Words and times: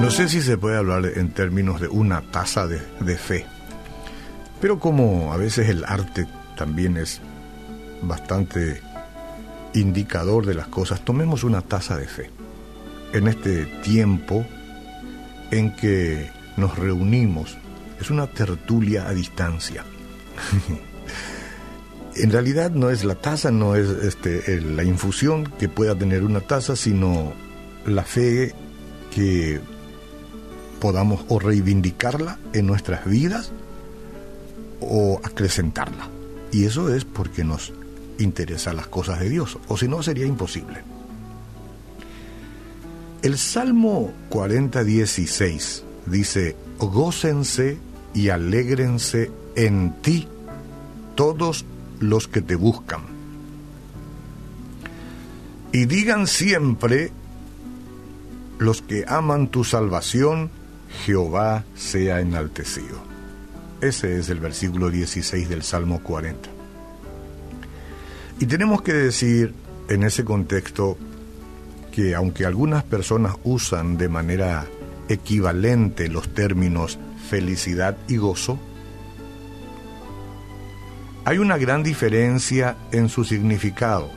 No 0.00 0.10
sé 0.10 0.28
si 0.28 0.40
se 0.42 0.56
puede 0.56 0.76
hablar 0.78 1.04
en 1.04 1.30
términos 1.30 1.80
de 1.80 1.88
una 1.88 2.22
taza 2.22 2.66
de, 2.66 2.80
de, 3.00 3.16
fe, 3.16 3.46
pero 4.60 4.78
como 4.78 5.32
a 5.32 5.36
veces 5.36 5.68
el 5.68 5.84
arte 5.84 6.26
también 6.56 6.96
es 6.96 7.20
bastante 8.02 8.80
indicador 9.74 10.46
de 10.46 10.54
las 10.54 10.68
cosas, 10.68 11.02
tomemos 11.02 11.44
una 11.44 11.60
taza 11.60 11.96
de 11.96 12.06
fe. 12.06 12.30
En 13.12 13.28
este 13.28 13.66
tiempo 13.82 14.46
en 15.50 15.74
que 15.76 16.30
nos 16.56 16.78
reunimos, 16.78 17.56
es 18.00 18.10
una 18.10 18.26
tertulia 18.26 19.08
a 19.08 19.12
distancia. 19.12 19.84
en 22.16 22.30
realidad 22.30 22.70
no 22.70 22.90
es 22.90 23.04
la 23.04 23.14
taza, 23.14 23.50
no 23.50 23.76
es 23.76 23.88
este, 23.88 24.60
la 24.60 24.84
infusión 24.84 25.44
que 25.58 25.68
pueda 25.68 25.94
tener 25.94 26.24
una 26.24 26.40
taza, 26.40 26.76
sino 26.76 27.32
la 27.86 28.02
fe 28.02 28.54
que 29.14 29.60
podamos 30.80 31.24
o 31.28 31.38
reivindicarla 31.38 32.38
en 32.52 32.66
nuestras 32.66 33.06
vidas 33.06 33.52
o 34.80 35.20
acrecentarla. 35.22 36.08
Y 36.50 36.64
eso 36.64 36.94
es 36.94 37.04
porque 37.04 37.44
nos 37.44 37.72
interesan 38.18 38.76
las 38.76 38.88
cosas 38.88 39.20
de 39.20 39.28
Dios, 39.28 39.58
o 39.68 39.76
si 39.76 39.88
no 39.88 40.02
sería 40.02 40.26
imposible. 40.26 40.82
El 43.22 43.38
Salmo 43.38 44.12
40, 44.30 44.82
16 44.82 45.84
dice, 46.06 46.56
gócense 46.80 47.78
y 48.14 48.30
alégrense 48.30 49.30
en 49.54 49.92
ti 50.02 50.26
todos 51.14 51.64
los 52.00 52.26
que 52.26 52.42
te 52.42 52.56
buscan. 52.56 53.02
Y 55.70 55.84
digan 55.84 56.26
siempre 56.26 57.12
los 58.58 58.82
que 58.82 59.04
aman 59.06 59.46
tu 59.46 59.62
salvación, 59.62 60.50
Jehová 61.04 61.64
sea 61.76 62.20
enaltecido. 62.20 62.98
Ese 63.80 64.18
es 64.18 64.30
el 64.30 64.40
versículo 64.40 64.90
16 64.90 65.48
del 65.48 65.62
Salmo 65.62 66.02
40. 66.02 66.48
Y 68.40 68.46
tenemos 68.46 68.82
que 68.82 68.92
decir 68.92 69.54
en 69.88 70.02
ese 70.02 70.24
contexto 70.24 70.98
que 71.92 72.16
aunque 72.16 72.44
algunas 72.44 72.82
personas 72.82 73.36
usan 73.44 73.96
de 73.96 74.08
manera 74.08 74.66
equivalente 75.08 76.08
los 76.08 76.34
términos 76.34 76.98
felicidad 77.28 77.96
y 78.08 78.16
gozo, 78.16 78.58
hay 81.24 81.38
una 81.38 81.56
gran 81.56 81.84
diferencia 81.84 82.76
en 82.90 83.08
su 83.08 83.24
significado. 83.24 84.10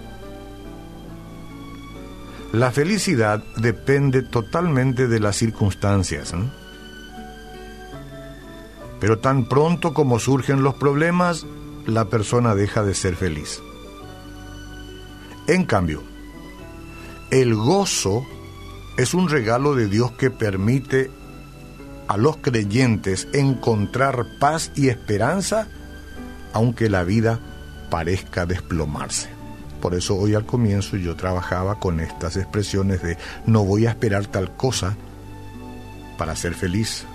La 2.52 2.72
felicidad 2.72 3.44
depende 3.58 4.24
totalmente 4.24 5.08
de 5.08 5.20
las 5.20 5.36
circunstancias. 5.36 6.34
Pero 9.00 9.20
tan 9.20 9.48
pronto 9.48 9.94
como 9.94 10.20
surgen 10.20 10.64
los 10.64 10.76
problemas, 10.76 11.46
la 11.86 12.06
persona 12.06 12.56
deja 12.56 12.82
de 12.84 12.96
ser 12.96 13.16
feliz. 13.16 13.62
En 15.48 15.66
cambio, 15.66 16.02
el 17.32 17.56
gozo 17.56 18.26
es 18.98 19.14
un 19.14 19.30
regalo 19.30 19.76
de 19.76 19.88
Dios 19.88 20.12
que 20.14 20.32
permite 20.32 21.12
a 22.08 22.18
los 22.18 22.38
creyentes 22.38 23.28
encontrar 23.34 24.26
paz 24.40 24.72
y 24.76 24.90
esperanza 24.90 25.68
aunque 26.54 26.90
la 26.90 27.04
vida 27.04 27.40
parezca 27.90 28.46
desplomarse. 28.46 29.30
Por 29.82 29.94
eso 29.94 30.16
hoy 30.16 30.36
al 30.36 30.46
comienzo 30.46 30.96
yo 30.96 31.16
trabajaba 31.16 31.80
con 31.80 32.00
estas 32.00 32.38
expresiones 32.38 33.04
de 33.04 33.18
no 33.46 33.66
voy 33.66 33.86
a 33.86 33.90
esperar 33.90 34.26
tal 34.28 34.56
cosa 34.56 34.96
para 36.18 36.36
ser 36.36 36.54
feliz, 36.54 37.06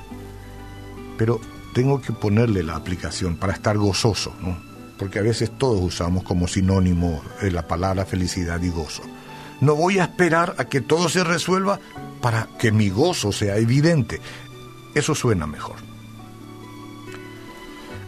pero 1.16 1.40
tengo 1.74 2.02
que 2.02 2.12
ponerle 2.12 2.62
la 2.62 2.76
aplicación 2.76 3.36
para 3.36 3.54
estar 3.54 3.78
gozoso, 3.78 4.34
¿no? 4.42 4.58
porque 4.98 5.18
a 5.18 5.22
veces 5.22 5.50
todos 5.56 5.80
usamos 5.80 6.22
como 6.24 6.46
sinónimo 6.46 7.22
la 7.40 7.66
palabra 7.66 8.04
felicidad 8.04 8.60
y 8.60 8.68
gozo. 8.68 9.02
No 9.60 9.74
voy 9.74 9.98
a 9.98 10.04
esperar 10.04 10.54
a 10.58 10.64
que 10.64 10.80
todo 10.80 11.08
se 11.08 11.22
resuelva 11.22 11.80
para 12.20 12.48
que 12.58 12.72
mi 12.72 12.88
gozo 12.88 13.32
sea 13.32 13.56
evidente. 13.56 14.20
Eso 14.94 15.14
suena 15.14 15.46
mejor. 15.46 15.76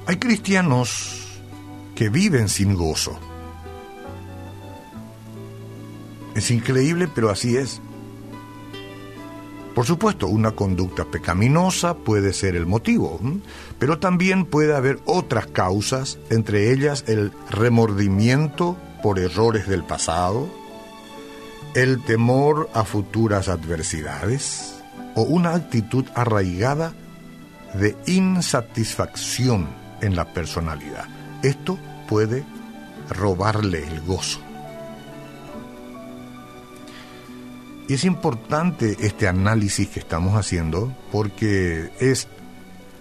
Hay 0.07 0.17
cristianos 0.17 1.41
que 1.95 2.09
viven 2.09 2.49
sin 2.49 2.75
gozo. 2.75 3.19
Es 6.35 6.51
increíble, 6.51 7.09
pero 7.15 7.31
así 7.31 7.57
es. 7.57 7.81
Por 9.75 9.87
supuesto, 9.87 10.27
una 10.27 10.51
conducta 10.53 11.05
pecaminosa 11.05 11.97
puede 11.97 12.33
ser 12.33 12.57
el 12.57 12.67
motivo, 12.67 13.21
pero 13.79 13.99
también 13.99 14.45
puede 14.45 14.75
haber 14.75 15.01
otras 15.07 15.47
causas, 15.47 16.19
entre 16.31 16.73
ellas 16.73 17.05
el 17.07 17.33
remordimiento 17.51 18.77
por 19.03 19.19
errores 19.19 19.67
del 19.69 19.83
pasado, 19.83 20.49
el 21.75 22.03
temor 22.03 22.69
a 22.75 22.85
futuras 22.85 23.49
adversidades 23.49 24.75
o 25.15 25.23
una 25.23 25.55
actitud 25.55 26.05
arraigada 26.15 26.93
de 27.75 27.97
insatisfacción 28.07 29.69
en 30.03 30.15
la 30.15 30.33
personalidad. 30.33 31.07
Esto 31.43 31.79
puede 32.09 32.45
robarle 33.09 33.87
el 33.87 34.01
gozo. 34.03 34.41
Y 37.89 37.95
es 37.95 38.05
importante 38.05 38.97
este 39.01 39.27
análisis 39.27 39.89
que 39.89 40.01
estamos 40.01 40.35
haciendo 40.35 40.95
porque 41.11 41.91
es 42.01 42.29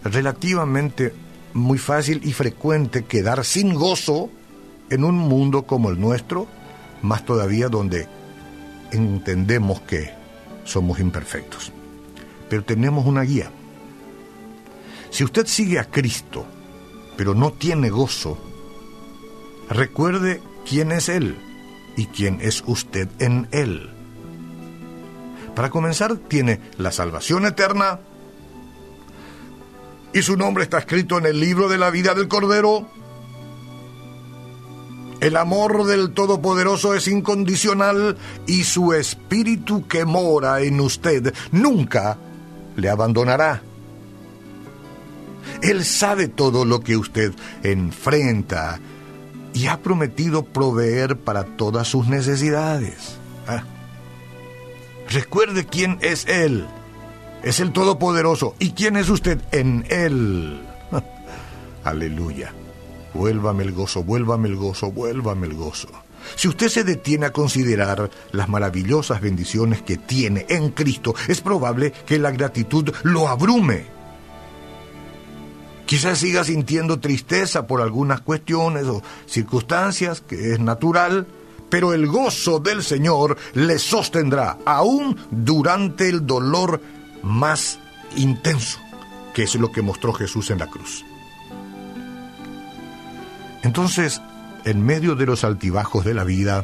relativamente 0.03 1.13
muy 1.53 1.77
fácil 1.77 2.21
y 2.23 2.33
frecuente 2.33 3.03
quedar 3.03 3.43
sin 3.43 3.73
gozo 3.73 4.29
en 4.89 5.03
un 5.03 5.17
mundo 5.17 5.63
como 5.63 5.89
el 5.89 5.99
nuestro, 5.99 6.47
más 7.01 7.25
todavía 7.25 7.69
donde 7.69 8.07
entendemos 8.91 9.81
que 9.81 10.11
somos 10.63 10.99
imperfectos. 10.99 11.71
Pero 12.49 12.63
tenemos 12.63 13.05
una 13.05 13.21
guía. 13.21 13.51
Si 15.09 15.23
usted 15.23 15.45
sigue 15.45 15.79
a 15.79 15.85
Cristo, 15.85 16.45
pero 17.17 17.33
no 17.33 17.51
tiene 17.51 17.89
gozo, 17.89 18.37
recuerde 19.69 20.41
quién 20.67 20.91
es 20.91 21.09
Él 21.09 21.37
y 21.95 22.07
quién 22.07 22.39
es 22.41 22.63
usted 22.65 23.09
en 23.19 23.47
Él. 23.51 23.89
Para 25.55 25.69
comenzar, 25.69 26.15
tiene 26.15 26.61
la 26.77 26.91
salvación 26.91 27.45
eterna 27.45 27.99
y 30.13 30.21
su 30.21 30.35
nombre 30.35 30.63
está 30.63 30.79
escrito 30.79 31.17
en 31.17 31.25
el 31.25 31.39
libro 31.39 31.69
de 31.69 31.77
la 31.77 31.89
vida 31.89 32.13
del 32.13 32.27
Cordero. 32.27 32.89
El 35.21 35.37
amor 35.37 35.85
del 35.85 36.13
Todopoderoso 36.13 36.95
es 36.95 37.07
incondicional 37.07 38.17
y 38.47 38.63
su 38.63 38.91
espíritu 38.93 39.87
que 39.87 40.03
mora 40.03 40.61
en 40.61 40.81
usted 40.81 41.31
nunca 41.51 42.17
le 42.75 42.89
abandonará. 42.89 43.61
Él 45.61 45.85
sabe 45.85 46.27
todo 46.27 46.65
lo 46.65 46.79
que 46.79 46.97
usted 46.97 47.33
enfrenta 47.61 48.79
y 49.53 49.67
ha 49.67 49.77
prometido 49.77 50.43
proveer 50.43 51.17
para 51.17 51.43
todas 51.43 51.87
sus 51.87 52.07
necesidades. 52.07 53.15
Ah. 53.47 53.63
Recuerde 55.07 55.67
quién 55.67 55.99
es 56.01 56.25
Él. 56.27 56.65
Es 57.43 57.59
el 57.59 57.73
Todopoderoso. 57.73 58.55
¿Y 58.57 58.71
quién 58.71 58.97
es 58.97 59.07
usted 59.07 59.39
en 59.51 59.85
Él? 59.89 60.61
Aleluya. 61.83 62.53
Vuélvame 63.13 63.63
el 63.63 63.71
gozo, 63.73 64.03
vuélvame 64.03 64.47
el 64.47 64.55
gozo, 64.55 64.91
vuélvame 64.91 65.47
el 65.47 65.53
gozo. 65.53 65.89
Si 66.35 66.47
usted 66.47 66.69
se 66.69 66.83
detiene 66.83 67.25
a 67.25 67.33
considerar 67.33 68.09
las 68.31 68.47
maravillosas 68.47 69.21
bendiciones 69.21 69.81
que 69.81 69.97
tiene 69.97 70.45
en 70.49 70.69
Cristo, 70.69 71.15
es 71.27 71.41
probable 71.41 71.91
que 72.05 72.19
la 72.19 72.31
gratitud 72.31 72.93
lo 73.03 73.27
abrume. 73.27 73.85
Quizás 75.85 76.19
siga 76.19 76.43
sintiendo 76.43 76.99
tristeza 76.99 77.67
por 77.67 77.81
algunas 77.81 78.21
cuestiones 78.21 78.85
o 78.85 79.03
circunstancias, 79.25 80.21
que 80.21 80.53
es 80.53 80.59
natural, 80.59 81.27
pero 81.69 81.93
el 81.93 82.07
gozo 82.07 82.59
del 82.59 82.83
Señor 82.83 83.37
le 83.53 83.77
sostendrá 83.77 84.57
aún 84.65 85.17
durante 85.31 86.07
el 86.07 86.25
dolor 86.25 86.81
más 87.23 87.79
intenso, 88.15 88.79
que 89.33 89.43
es 89.43 89.55
lo 89.55 89.71
que 89.71 89.81
mostró 89.81 90.13
Jesús 90.13 90.49
en 90.49 90.59
la 90.59 90.67
cruz. 90.67 91.03
Entonces, 93.63 94.21
en 94.65 94.83
medio 94.83 95.15
de 95.15 95.25
los 95.25 95.43
altibajos 95.43 96.05
de 96.05 96.13
la 96.13 96.23
vida, 96.23 96.63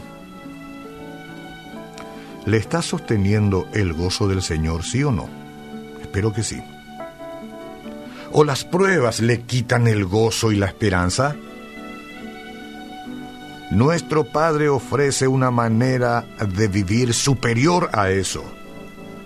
¿Le 2.48 2.56
está 2.56 2.82
sosteniendo 2.82 3.68
el 3.74 3.92
gozo 3.92 4.30
del 4.30 4.42
Señor, 4.42 4.86
sí 4.86 5.04
o 5.04 5.12
no? 5.12 5.28
Espero 6.02 6.32
que 6.32 6.44
sí. 6.44 6.64
¿O 8.32 8.46
las 8.46 8.64
pruebas 8.64 9.20
le 9.20 9.42
quitan 9.42 9.86
el 9.86 10.06
gozo 10.06 10.54
y 10.54 10.56
la 10.56 10.68
esperanza? 10.68 11.36
Nuestro 13.70 14.24
Padre 14.24 14.70
ofrece 14.70 15.28
una 15.28 15.52
manera 15.52 16.24
de 16.40 16.70
vivir 16.70 17.14
superior 17.14 17.90
a 17.92 18.12
eso, 18.12 18.46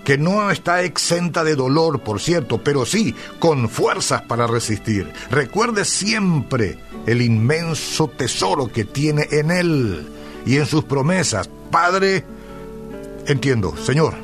que 0.03 0.17
no 0.17 0.49
está 0.51 0.83
exenta 0.83 1.43
de 1.43 1.55
dolor, 1.55 2.01
por 2.01 2.19
cierto, 2.19 2.63
pero 2.63 2.85
sí 2.85 3.15
con 3.39 3.69
fuerzas 3.69 4.23
para 4.23 4.47
resistir. 4.47 5.11
Recuerde 5.29 5.85
siempre 5.85 6.79
el 7.05 7.21
inmenso 7.21 8.07
tesoro 8.07 8.71
que 8.71 8.85
tiene 8.85 9.27
en 9.31 9.51
Él 9.51 10.07
y 10.45 10.57
en 10.57 10.65
sus 10.65 10.83
promesas. 10.83 11.49
Padre, 11.69 12.25
entiendo, 13.27 13.75
Señor, 13.77 14.15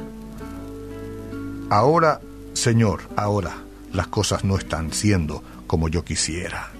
ahora, 1.69 2.21
Señor, 2.53 3.01
ahora 3.15 3.57
las 3.93 4.07
cosas 4.07 4.43
no 4.43 4.57
están 4.57 4.93
siendo 4.93 5.43
como 5.67 5.89
yo 5.89 6.03
quisiera, 6.03 6.71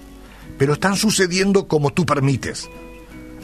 pero 0.58 0.72
están 0.74 0.96
sucediendo 0.96 1.68
como 1.68 1.92
tú 1.92 2.04
permites 2.04 2.68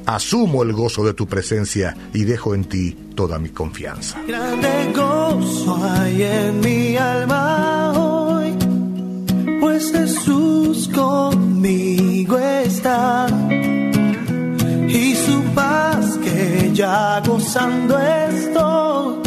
asumo 0.07 0.63
el 0.63 0.73
gozo 0.73 1.05
de 1.05 1.15
tu 1.15 1.27
presencia 1.27 1.97
y 2.13 2.25
dejo 2.25 2.55
en 2.55 2.65
ti 2.65 2.97
toda 3.15 3.39
mi 3.39 3.51
confianza. 3.51 4.21
Grande 4.27 4.93
gozo 4.95 5.79
hay 5.83 6.23
en 6.23 6.61
mi 6.61 6.97
alma 6.97 7.93
hoy, 7.97 8.57
pues 9.61 9.93
Jesús 9.93 10.89
conmigo 10.89 12.39
está. 12.39 13.27
Y 14.89 15.15
su 15.15 15.43
paz 15.55 16.19
que 16.19 16.71
ya 16.75 17.21
gozando 17.27 17.99
estoy 17.99 19.19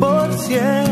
por 0.00 0.32
siempre 0.38 0.83